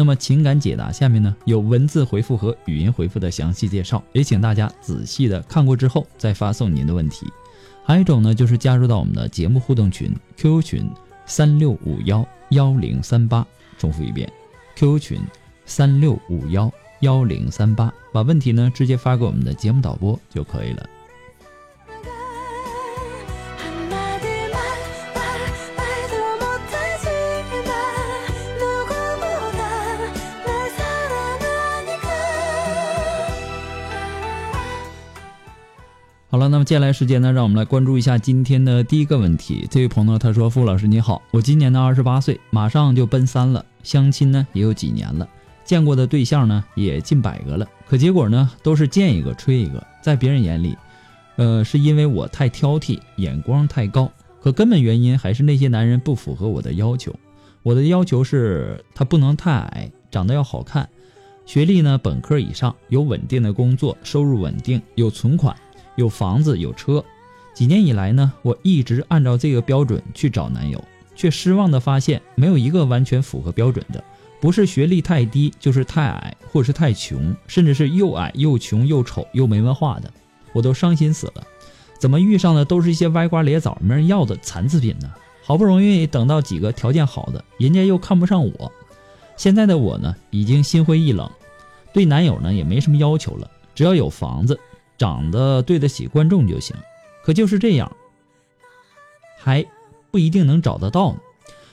[0.00, 7.26] 那么情感解答下面呢有文字回复和语音回复的详细介绍，也请大家仔细的看过之后再发送您的问题。
[7.84, 10.90] 还有一种呢就是加入到我们的节目互动群 QQ 群
[11.26, 14.26] 三六五幺幺零三八，重复一遍
[14.74, 15.20] QQ 群
[15.66, 20.88] 三六五幺幺零三八，把问题呢直接发给我们的节目导播就可以了。
[36.32, 39.66] 好了，那么接下来时间呢，让我们来关注一下今天的第一个问题。
[39.68, 45.28] 这位朋友他说：“傅老师你好，我今年呢二十八岁，马上就奔三了，相亲呢也有几年了，
[45.64, 49.84] 见过的对象呢也近百个了，可结果呢都是见一个吹一个。
[50.00, 50.76] 在别人眼里，
[51.34, 54.08] 呃，是因为我太挑剔，眼光太高，
[54.40, 57.12] 可根本原因还是那些男人不符合我的要求。
[57.64, 60.88] 我的要求是他不能太矮，长得要好看，
[61.44, 65.56] 学历呢本科以上，有稳定的工作，收入稳定，有存款。”
[66.00, 67.04] 有房子有车，
[67.54, 70.82] 几年以来呢，我一直按照这个标准去找男友，
[71.14, 74.02] 却失望的发现没有一个完全符合标准的，
[74.40, 80.10] 不是学历太低，就是太矮，或是太穷，甚至是又矮又穷又丑又没文化的，
[80.54, 81.46] 我都伤心死了。
[81.98, 85.10] 怎么遇上的都是一些歪瓜裂枣没人要的残次品呢？
[85.42, 88.72] 好不容易等到几个条件好的，人家又看不上我。
[89.36, 91.30] 现在的我呢，已经心灰意冷，
[91.92, 94.58] 对男友呢也没什么要求了，只要有房子。
[95.00, 96.76] 长得对得起观众就行，
[97.24, 97.90] 可就是这样，
[99.38, 99.64] 还
[100.10, 101.18] 不一定能找得到呢。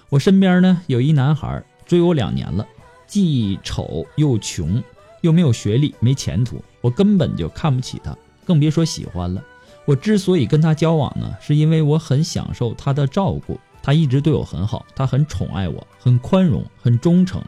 [0.08, 2.66] 我身边呢有一男孩追我两年了，
[3.06, 4.82] 既丑又穷，
[5.20, 8.16] 又没有学历，没前途，我根本就看不起他，
[8.46, 9.44] 更别说喜欢了。
[9.84, 17.44] 我之所以跟他交往呢，是因为我很享受他的照顾，他一直对我很好，他很宠爱我，很宽容，很忠诚。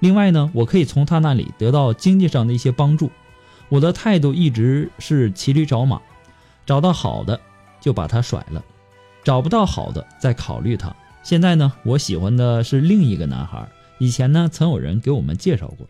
[0.00, 3.10] 另外呢，我可以从他那里得到经济上的一些帮助。
[3.72, 5.98] 我的态度一直是骑驴找马，
[6.66, 7.40] 找到好的
[7.80, 8.62] 就把他甩了，
[9.24, 10.94] 找不到好的再考虑他。
[11.22, 13.66] 现在呢，我喜欢的是另一个男孩，
[13.96, 15.86] 以前呢曾有人给我们介绍过，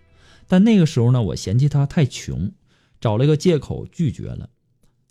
[0.47, 2.53] 但那个时候呢我嫌弃他太穷，
[3.01, 4.49] 找了个借口拒绝了。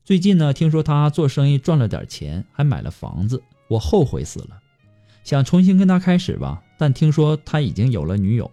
[0.05, 4.61] 最近呢听说他做生意赚了点钱，还买了房子，我后悔死了，
[5.25, 8.49] 想重新跟他开始吧，但听说他已经有了女友，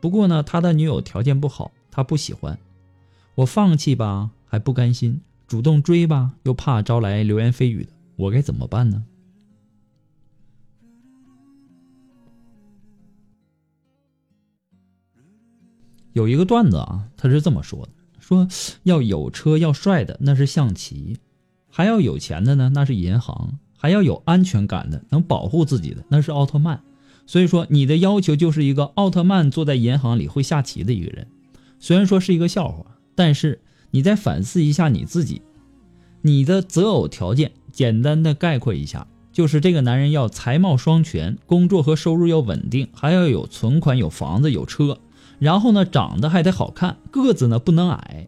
[0.00, 2.56] 不过呢他的女友条件不好，他不喜欢。
[3.34, 7.90] 我放弃吧，还不甘心；主动追吧，又怕招来流言蜚语的。
[8.16, 9.04] 我该怎么办呢？
[16.12, 18.46] 有一个段子啊，他是这么说的：说
[18.82, 21.16] 要有车要帅的，那是象棋；
[21.70, 26.84] 还要有钱的呢，那是银行；还要有安全感的，能保护自己的，那是奥特曼。
[27.26, 31.28] 所以说，你的要求就是一个奥特曼坐在银行里会下棋的一个人。
[31.78, 32.98] 虽然说是一个笑话。
[33.22, 33.60] 但是
[33.92, 35.42] 你再反思一下你自己，
[36.22, 44.98] 你的择偶条件简单的概括一下，就是这个男人要才貌双全，工作和收入要稳定，还要有存款、有房子、有车，
[45.38, 48.26] 然后呢长得还得好看，个子呢不能矮。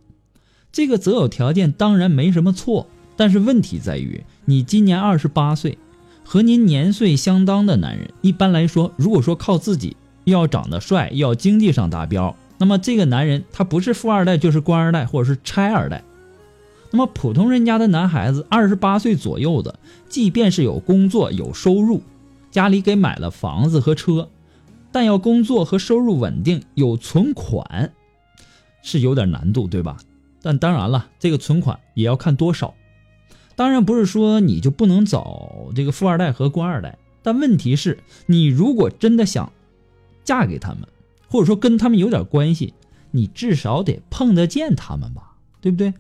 [0.71, 2.87] 这个择偶条件当然没什么错，
[3.17, 5.77] 但是问题在于你今年二十八岁，
[6.23, 12.37] 和您年岁相当的男人，一般来说，如果说靠自己，要长得帅，要经济上达标。
[12.59, 16.03] 那么这个男人他不是富二代就是官二代或者是差二代，
[16.91, 19.79] 那么普通人家的男孩子二十八岁左右的，
[20.09, 22.03] 即便是有工作有收入，
[22.51, 24.29] 家里给买了房子和车，
[24.93, 27.93] 但要工作和收入稳定有存款，
[28.83, 29.97] 是有点难度，对吧？
[30.41, 32.75] 但当然了，这个存款也要看多少。
[33.57, 39.53] 当然不是说你就不能找这个富二代和官二代，但问题是，你如果真的想
[40.23, 40.81] 嫁给他们。
[41.35, 42.75] 或者说跟他们有点关系，
[43.11, 45.93] 你至少得碰得见他们吧，对不对？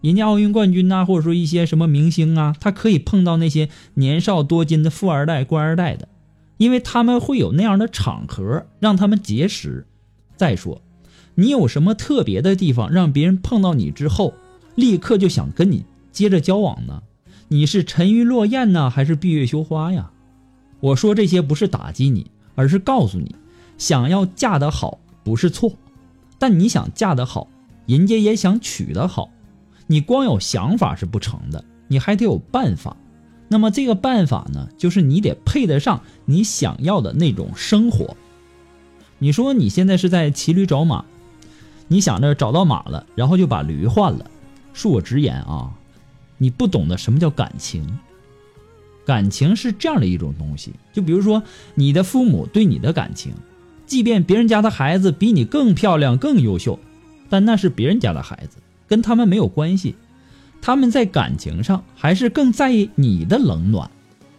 [0.00, 6.08] 人家奥运冠军呐，或者说一些什么明星啊，他可以碰到那些年少多金的富二代、官二代的，
[6.56, 9.86] 因为他们会有那样的场合让他们结识。
[10.38, 10.80] 再说，
[11.34, 14.32] 你有什么特别的地方，让别人碰到你之后，
[14.76, 17.02] 立刻就想跟你接着交往呢？
[17.48, 20.10] 你是沉鱼落雁呢，还是闭月羞花呀？
[20.80, 23.36] 我说这些不是打击你，而是告诉你，
[23.80, 25.72] 想要嫁得好不是错，
[26.38, 27.48] 但你想嫁得好，
[27.86, 29.30] 人家也想娶得好。
[29.86, 32.94] 你光有想法是不成的，你还得有办法。
[33.48, 38.14] 那么这个办法呢，就是你得配得上你想要的那种生活。
[39.18, 41.06] 你说你现在是在骑驴找马，
[41.88, 44.30] 你想着找到马了，然后就把驴换了。
[44.74, 45.72] 恕我直言啊，
[46.36, 47.98] 你不懂得什么叫感情。
[49.06, 51.42] 感情是这样的一种东西，就比如说
[51.74, 53.32] 你的父母对你的感情，
[53.90, 56.78] 即便别人家的孩子比你更漂亮、更优秀，
[57.28, 58.58] 但那是别人家的孩子。
[58.86, 59.96] 跟他们没有关系，
[60.62, 63.90] 他们在感情上还是更在意你的冷暖。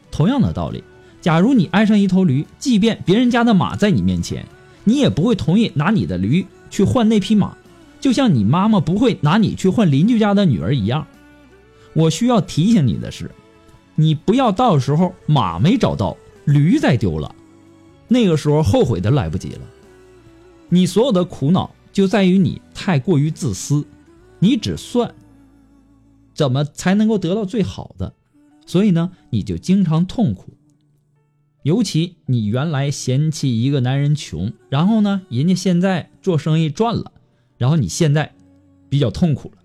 [0.09, 0.81] 同样的道理，
[1.19, 4.45] 假如你爱上一头驴，即便别人家的马在你面前，
[4.85, 7.53] 你也不会同意拿你的驴去换那匹马，
[7.99, 11.05] 就像你妈妈不会拿你去换邻居家的女儿一样。
[11.91, 13.29] 我需要提醒你的是，
[13.95, 16.15] 你不要到时候马没找到，
[16.45, 17.35] 驴再丢了，
[18.11, 19.61] 那个时候后悔的来不及了。
[20.67, 23.85] 你所有的苦恼就在于你太过于自私。
[24.39, 25.15] 你只算
[26.33, 28.13] 怎么才能够得到最好的，
[28.65, 30.57] 所以呢，你就经常痛苦。
[31.63, 37.13] 尤其你原来嫌弃一个男人穷，然后呢，人家现在做生意赚了，
[37.57, 38.33] 然后你现在
[38.89, 39.59] 比较痛苦了。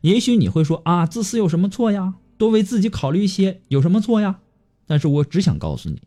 [0.00, 2.14] 也许你会说啊，自私有什么错呀？
[2.38, 4.40] 多为自己考虑一些有什么错呀？
[4.86, 6.00] 但是我只想告诉你，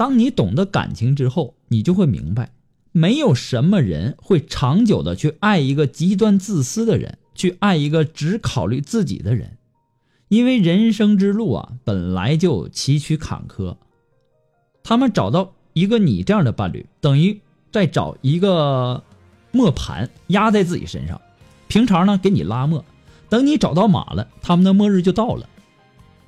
[0.00, 2.52] 当你懂得感情之后，你就会明白。
[2.90, 9.58] 没有什么人会长久的去爱一个极端自私的人，去爱一个只考虑自己的人，
[10.28, 13.76] 因为人生之路啊本来就崎岖坎坷。
[14.82, 17.38] 他们找到一个你这样的伴侣，等于
[17.70, 19.04] 在找一个
[19.52, 21.20] 磨盘压在自己身上，
[21.68, 22.82] 平常呢给你拉磨，
[23.28, 25.46] 等你找到马了，他们的末日就到了。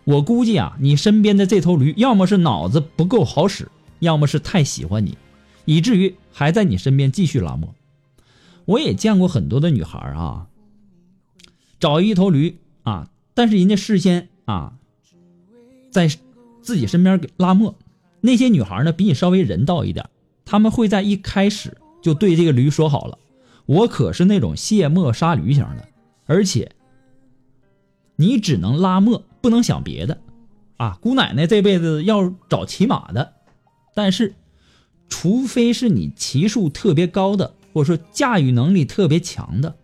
[0.05, 3.69] 我估计啊，你身边的这头驴，要么是脑子不够好使，
[4.01, 5.17] 要么是太喜欢你。
[5.65, 7.73] 以至于还在你身边继续拉磨。
[8.65, 10.49] 我也见过很多的女孩啊，
[11.79, 14.75] 找一头驴啊，但是人家事先啊，
[15.91, 16.09] 在
[16.63, 17.77] 自己身边拉磨。
[18.21, 20.09] 那些女孩呢，比你稍微人道一点，
[20.45, 23.19] 他们会在一开始就对这个驴说好了
[23.67, 25.89] ：“我可是那种卸磨杀驴型的，
[26.27, 26.73] 而且
[28.17, 30.21] 你只能拉磨，不能想别的。”
[30.79, 33.35] 啊，姑奶奶这辈子要找骑马的，
[33.95, 34.37] 但是。
[35.15, 39.77] 除非是你骑术特别高的，或者说驾驭能力特别强的，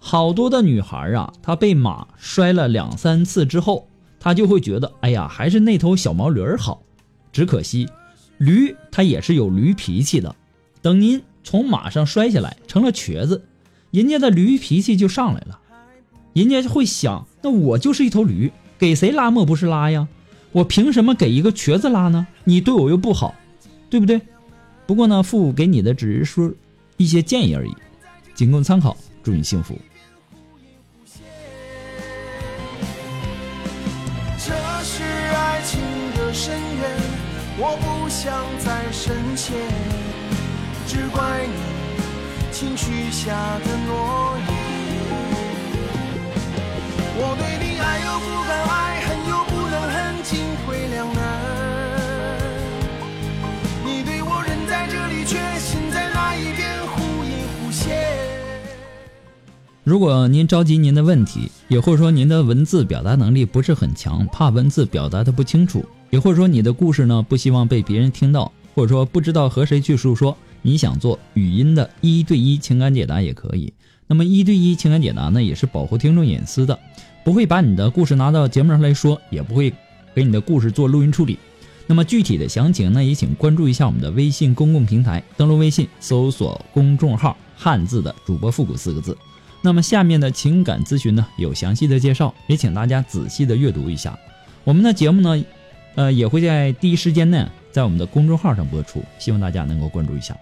[0.00, 6.82] 好多的女孩啊，她被马摔了两三次之后，她就会觉得，哎呀，还是那头小毛驴好。
[7.30, 7.90] 只可惜，
[8.38, 10.34] 驴它也是有驴脾气的。
[10.80, 13.44] 等您从马上摔下来成了瘸子，
[13.90, 15.60] 人家的驴脾气就上来了，
[16.32, 20.06] 人家会想，那我就是一头驴，给谁拉磨不是拉呀？
[20.52, 22.26] 我凭什么给一个瘸子拉呢？
[22.44, 23.34] 你对我又不好，
[23.90, 24.20] 对不对？
[24.86, 26.50] 不过呢，父母给你的只是说
[26.96, 27.74] 一些建议而已，
[28.34, 28.96] 仅供参考。
[29.22, 29.78] 祝你幸福。
[34.38, 35.80] 这是爱情
[36.16, 36.96] 的深渊，
[37.58, 39.54] 我不想再深陷，
[40.86, 44.57] 只怪你情绪下的诺言。
[47.20, 51.18] 我对你爱又不敢爱，恨又不能恨，进退两难。
[59.82, 73.72] 如果您着急您的问题，也或者说您的文字表达能力不是很强，怕文字表达的不清楚，也或者说你的故事呢不希望被别人听到，或者说不知道和谁去诉说，你想做语音的一对一情感解答也可以。
[74.06, 76.78] 那么一对一情感解答呢，也是保护听众隐私的，
[77.24, 79.72] 不会把你的故事拿到节目上来说，也不会
[80.14, 81.38] 给你的故事做录音处理。
[81.86, 89.16] 那么具体的详情呢，也请关注一下我们的微信公共平台，登录微信搜索公众号“汉字的主播复古”四个字。
[89.62, 94.18] 那么下面的情感咨询呢，有详细的介绍，也请大家仔细的阅读一下。
[94.64, 95.44] 我们的节目呢，
[95.94, 100.36] 呃，也会在第一时间内在我们的公众号上播出，希望大家能够关注一下。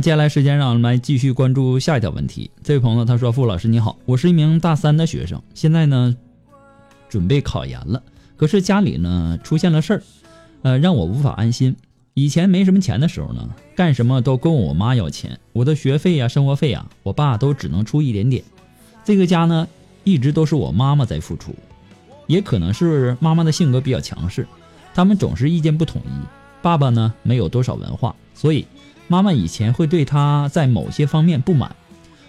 [0.00, 2.50] 接下来时间让我们来继续关注下一条问题。
[2.62, 6.16] 这位朋友他说：“傅老师你好，我是一名大三的学生，现在呢
[7.08, 8.02] 准备考研了，
[8.36, 10.02] 可是家里呢出现了事儿，
[10.62, 11.74] 呃，让我无法安心。
[12.14, 18.44] 以前没什么钱的时候呢，干什么都跟我妈要钱，我的学费呀、生活费呀，我爸都只能出一点点。
[19.04, 19.66] 这个家呢，
[20.04, 21.54] 一直都是我妈妈在付出，
[22.26, 24.46] 也可能是妈妈的性格比较强势，
[24.94, 26.10] 他们总是意见不统一。
[26.60, 28.66] 爸爸呢，没有多少文化，所以
[29.08, 31.74] 妈妈以前会对他在某些方面不满。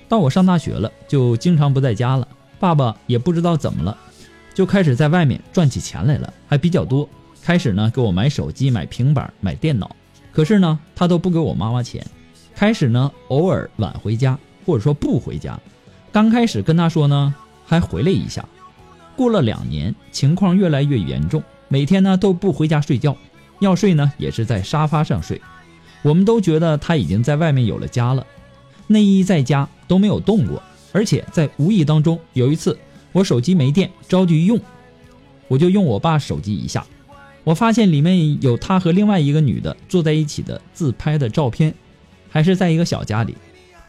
[0.08, 2.28] 到我上大学了，就经常不在家了，
[2.60, 3.96] 爸爸也不知道怎么了，
[4.56, 7.08] 就开始在外面赚起钱来了，还比较多。
[7.44, 9.96] 开始呢，给我买手机、买平板、买电脑，
[10.32, 12.06] 可是呢，他都不给我妈妈钱。
[12.56, 15.60] 开始呢，偶尔晚回家，或者说不回家。
[16.12, 17.34] 刚开始跟他说呢，
[17.66, 18.44] 还回来一下。
[19.16, 23.16] 过了两年，情况越来越严重，每天呢都不回家睡觉，
[23.60, 25.40] 要睡呢也是在沙发上睡。
[26.02, 28.26] 我们都觉得他已经在外面有了家了，
[28.88, 30.62] 内衣在家都没有动过。
[30.92, 32.78] 而且在无意当中，有一次
[33.12, 34.60] 我手机没电，着急用，
[35.48, 36.86] 我就用我爸手机一下。
[37.44, 41.74] 我发现里面有他和另外一个女的坐在一起的自拍的照片，
[42.30, 43.36] 还是在一个小家里。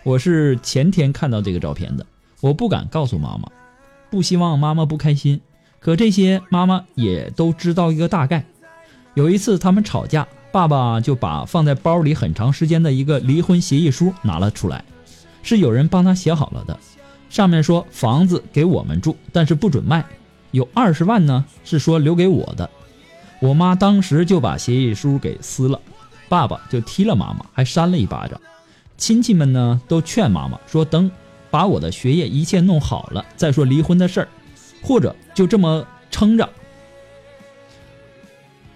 [0.02, 2.04] 我是前天看到这个照片的，
[2.40, 3.50] 我不敢告诉妈妈，
[4.10, 5.40] 不希望妈妈不开心。
[5.78, 8.44] 可这些妈妈也都知道一个大概。
[9.14, 14.84] 有一次他们吵架，爸爸就把放在包里很长时间的一个离婚协议书拿了出来，
[15.42, 16.78] 是有人帮他写好了的，
[17.28, 20.04] 上面说房子给我们住，但是不准卖，
[20.50, 22.68] 有二十万呢，是说留给我的。
[23.40, 25.80] 我妈当时就把协议书给撕了，
[26.28, 28.40] 爸爸就踢了妈妈，还扇了一巴掌。
[28.96, 31.10] 亲戚们呢都劝妈妈说：“等
[31.50, 34.28] 把我的学业一切弄好了再说离婚的事儿，
[34.82, 36.46] 或者就这么撑着。”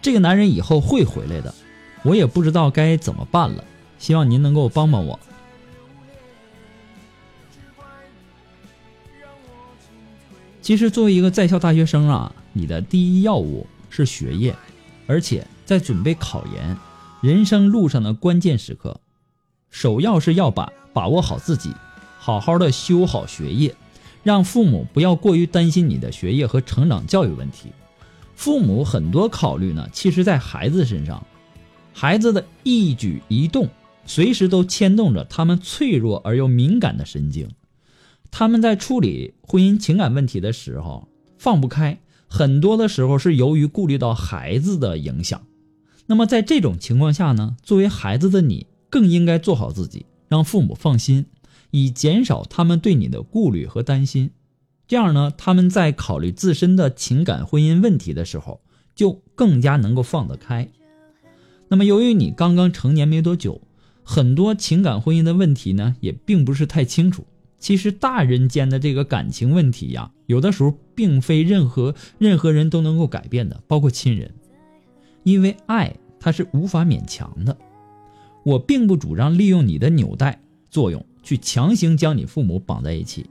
[0.00, 1.54] 这个男人以后会回来的，
[2.04, 3.64] 我也不知道该怎么办了。
[3.98, 5.18] 希望您能够帮帮我。
[10.62, 13.66] 其实作为一个在校大学生啊，你的第一要务。
[13.96, 14.52] 是学业，
[15.06, 16.76] 而且在准备考研，
[17.22, 18.98] 人生路上的关键时刻，
[19.70, 21.72] 首要是要把把握好自己，
[22.18, 23.72] 好好的修好学业，
[24.24, 27.70] 让父母不要过于担心你的学业和成长教育问题。
[28.34, 31.24] 父母很多考虑呢，其实在孩子身上，
[31.96, 33.68] 孩子的一举一动，
[34.04, 37.48] 随时都牵动着他们脆弱而又敏感的神经，
[38.32, 41.08] 他们在处理婚姻情感问题的时候
[41.38, 42.00] 放不开。
[42.26, 45.40] 很多的时候是由于顾虑到孩子的影响，
[46.06, 51.26] 那么在这种情况下呢，作为孩子的你更应该做好自己，让父母放心，
[51.70, 54.32] 以减少他们对你的顾虑和担心。
[54.88, 58.60] 这样呢，他们在考虑自身的情感婚姻问题的时候，
[58.96, 60.68] 就更加能够放得开。
[61.74, 63.60] 那么，由于你刚刚成年没多久，
[64.04, 67.26] 很多情感婚姻的问题呢，也并不是太清楚。
[67.58, 74.32] 其实大人间的这个感情问题呀，有的时候并非任何任何人都能够改变的，包括亲人，
[75.24, 77.58] 因为爱它是无法勉强的。
[78.44, 80.40] 我并不主张利用你的纽带
[80.70, 83.26] 作用去强行将你父母绑在一起，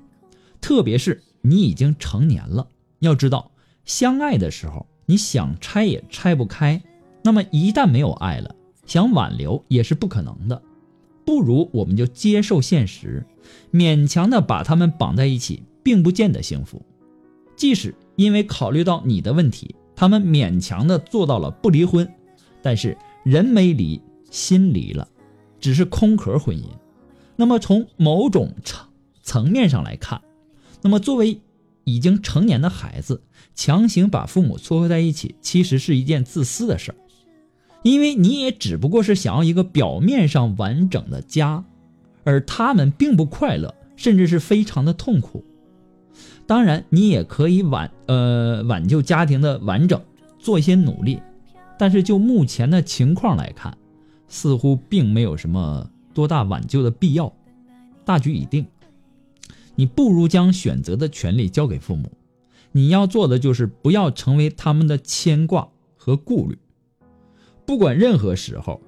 [0.59, 2.67] 特别是你已经成年了，
[2.99, 3.51] 要知道
[3.85, 6.83] 相爱的时候，你想拆也拆不开。
[7.23, 8.53] 那么一旦没有爱了，
[8.85, 10.61] 想挽留也是不可能的。
[11.25, 13.25] 不如我们就接受现实，
[13.71, 16.81] 勉强的把他们绑在一起，并不见得幸福。
[17.55, 22.07] 即使因为考虑到你的问题，他们勉强的做到了不离婚，
[22.61, 25.07] 但是人没离，心离了，
[25.61, 26.65] 只是空壳婚姻。
[27.37, 28.87] 那么从某种层
[29.21, 30.21] 层面上来看，
[30.81, 31.39] 那么作为
[31.85, 33.23] 已经成年的孩子，
[33.55, 36.95] 强行把父母撮合在一起，其实是一件自私的事儿。
[37.83, 41.63] 因为你也只不过是想要一个表面上完整的家，
[42.23, 45.43] 而他们并不快乐，甚至是非常的痛苦。
[46.47, 50.01] 当然，你也可以挽呃挽救家庭的完整，
[50.39, 51.21] 做一些努力，
[51.77, 53.77] 但是就目前的情况来看，
[54.27, 57.31] 似乎并没有什么多大挽救的必要。
[58.05, 58.65] 大局已定，
[59.75, 62.11] 你不如将选择的权利交给父母。
[62.71, 66.57] 你要做的就是不要成为他们的牵挂和顾虑。
[67.65, 68.81] 不管任何时候，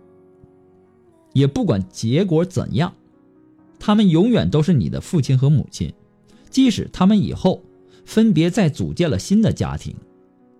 [1.33, 2.93] 也不管结果怎样，
[3.79, 5.93] 他们永远都是你的父亲和母亲。
[6.49, 7.61] 即使他们以后
[8.05, 9.95] 分别再组建了新的家庭，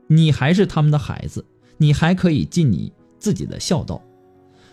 [0.07, 1.45] 你还是他们的孩子，
[1.77, 4.01] 你还可以尽你自己的孝道。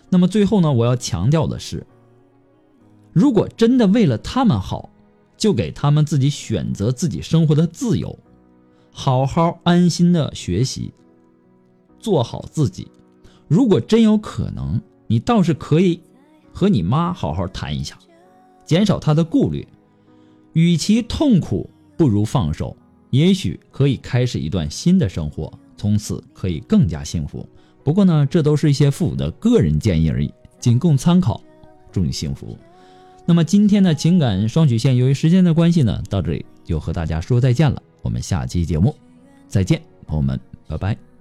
[0.09, 1.87] 那么最后呢，我要强调的是，
[3.13, 4.91] 如果真的为了他们好，
[5.37, 8.19] 就给他们自己选择自己生活的自由，
[8.91, 10.93] 好好安心的学习，
[11.99, 12.89] 做好自己。
[13.53, 16.01] 如果真有可能，你倒是可以
[16.55, 17.99] 和你妈好好谈一下，
[18.65, 19.69] 减少她的顾虑。
[20.55, 21.69] 与其痛苦，
[21.99, 22.75] 不如放手。
[23.11, 27.47] 也许可以开始一段新的生活，从此可以更加幸福。
[27.85, 31.39] 不过呢，这都是一些父母的个人建议而已，仅供参考。
[31.93, 32.57] 祝你幸福。
[33.27, 37.83] 那么今天的情感双曲线，由于时间的关系呢，到这里就和大家说再见了。
[38.01, 38.97] 我们下期节目
[39.47, 41.12] 再见，朋友们，拜拜。